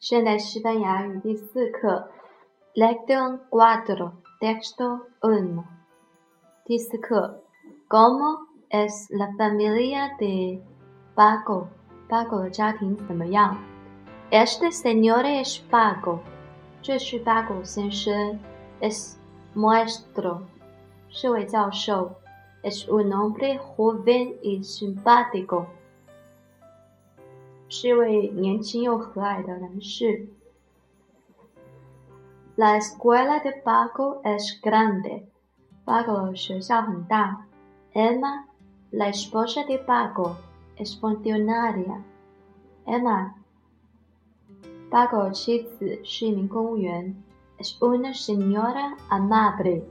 [0.00, 2.08] 现代西班牙语第四课，
[2.74, 5.64] Lección cuatro, texto uno。
[6.64, 10.60] 第四课，¿Cómo es la familia de
[11.14, 13.56] Paco？Paco 的家庭怎么样？
[14.30, 16.20] Este señor es Paco。
[16.82, 18.38] 这是 Paco 先生。
[18.80, 19.16] Es
[19.54, 20.42] maestro，
[21.08, 22.16] 是位教授。
[22.62, 25.66] Es un hombre joven y simpático。
[27.71, 30.27] 是一位年轻又和蔼的男士。
[32.57, 35.23] La escuela de Paco es grande.
[35.85, 37.45] Paco 学校很大。
[37.93, 38.47] Emma,
[38.91, 40.35] la esposa de Paco,
[40.75, 42.01] es funcionaria.
[42.85, 43.35] Emma,
[44.89, 47.15] Paco 妻子是一名公务员。
[47.57, 49.83] Es una señora amable.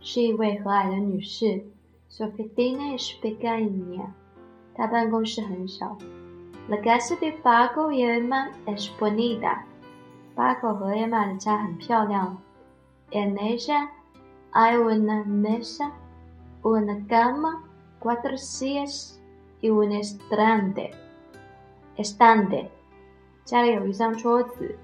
[0.00, 1.64] 是一位和蔼的女士。
[2.08, 4.12] Su oficina es pequeña.
[4.76, 5.98] 她办公室很小。
[6.67, 9.65] La casa de Paco y Emma es bonita.
[10.35, 12.37] Paco 和 Emma 的家很漂亮。
[13.11, 13.89] En ella
[14.51, 15.91] hay una mesa,
[16.63, 17.63] una cama,
[17.99, 19.19] cuatro sillas
[19.61, 20.91] y un estante.
[21.97, 22.69] Estante，
[23.45, 24.75] 家里有一张桌子，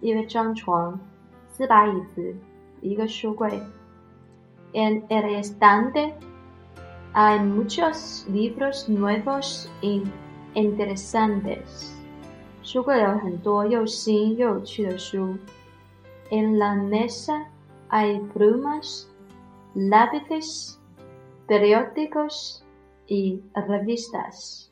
[0.00, 1.00] 一张床，
[1.48, 2.36] 四把椅子，
[2.82, 3.62] 一个书柜。
[4.72, 6.14] En el estante
[7.12, 10.02] hay muchos libros nuevos y
[10.54, 11.92] interesantes.
[12.62, 15.36] 书柜有很多又新又有趣的书。
[16.30, 17.46] En la mesa
[17.90, 19.06] hay plumas,
[19.74, 20.78] lápices,
[21.46, 22.62] periódicos
[23.06, 24.68] y revistas.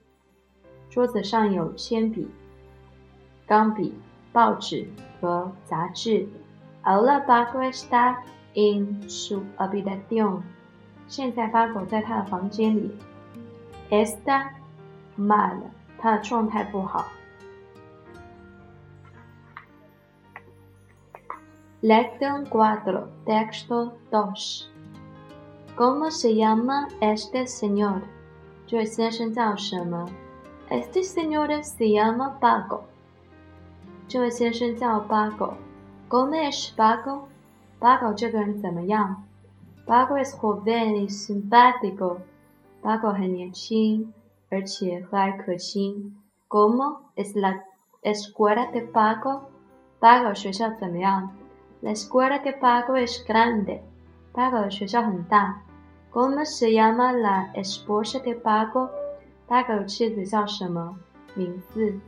[0.88, 2.28] 桌子上有铅笔、
[3.46, 3.94] 钢笔、
[4.32, 4.88] 报纸
[5.20, 6.26] 和杂志。
[6.82, 8.16] Ahora Paco está
[8.54, 10.42] en su habitación.
[11.06, 12.90] 现在巴狗在他的房间里。
[15.17, 15.57] Está mal，
[15.97, 17.07] 他的状态不好。
[21.81, 24.69] Lección cuatro, texto dos.
[25.75, 28.01] ¿Cómo se llama este señor?
[28.65, 30.09] 这位先生叫什么
[30.69, 32.81] ？Este señor se llama Paco.
[34.07, 35.53] 这位先生叫 Paco。
[36.09, 39.23] ¿Cómo es Paco？Paco 这个人怎么样
[39.85, 42.17] ？Paco es joven y simpático.
[42.81, 44.13] Paco 很年轻。
[44.49, 46.15] 而且和蔼可亲。
[46.47, 47.63] ¿Cómo es la
[48.01, 49.49] escuela de Paco?
[49.99, 51.31] Paco 学校怎么样
[51.81, 53.81] ？La escuela de Paco es grande.
[54.33, 55.61] Paco 的学校很大。
[56.11, 58.89] ¿Cómo se llama la esposa de Paco?
[59.47, 60.97] Paco 的妻子叫什么
[61.35, 61.99] 名字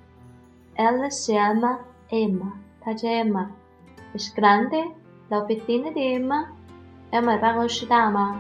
[0.78, 1.80] ？Ella se llama
[2.10, 2.54] Emma.
[2.80, 3.50] 她叫 Emma。
[4.14, 4.94] Es grande
[5.30, 6.48] la oficina de Emma.
[7.12, 8.40] Emma 的办公室大吗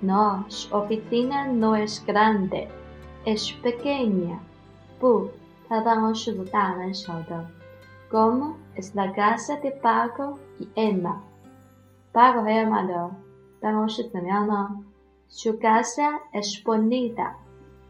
[0.00, 2.68] ？No, su oficina no es grande.
[3.25, 4.39] Es pequeña.
[4.99, 5.29] 不，
[5.67, 7.45] 他的办公室不大，蛮小的。¿
[8.11, 11.21] Cómo es la casa de Paco y Emma?
[12.11, 13.11] Paco 和 Emma 的
[13.59, 14.83] 办公室怎么样呢？
[15.29, 17.31] Su casa es bonita.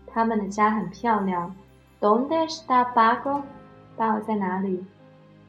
[0.07, 1.55] 他们的家很漂亮。¿
[1.99, 3.43] Dónde está Paco?
[3.97, 4.85] Paco 在哪里？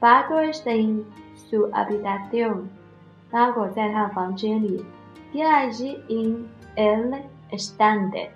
[0.01, 1.05] Paco está en
[1.37, 2.69] su habitación.
[3.31, 4.85] Paco 在他的房间里。
[5.33, 8.31] De allí en el estante.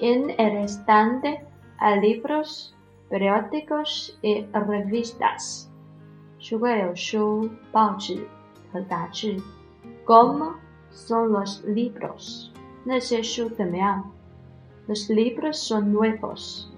[0.00, 1.44] En el estante
[1.78, 2.74] hay libros,
[3.10, 5.70] periódicos y revistas.
[10.04, 10.54] ¿Cómo
[10.90, 12.52] son los libros?
[14.86, 16.72] Los libros son nuevos.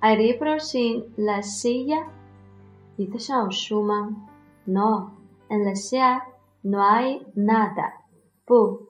[0.00, 2.08] ¿Hay libros en la silla?
[4.66, 5.12] No,
[5.48, 6.24] en la silla
[6.64, 7.97] no hay nada.
[8.48, 8.88] 不，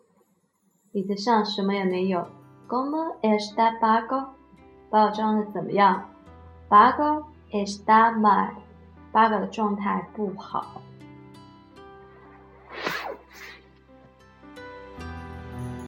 [0.93, 2.29] 椅子上什么也没有。
[2.69, 4.29] ¿Cómo está Paco？
[4.89, 6.09] 包装的怎么样
[6.71, 8.51] ？Paco está mal。
[9.13, 10.81] Paco 的状态不好。